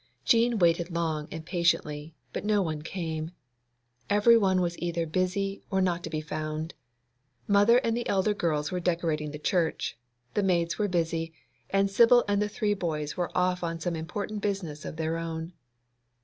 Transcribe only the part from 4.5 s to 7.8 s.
was either busy or not to be found. Mother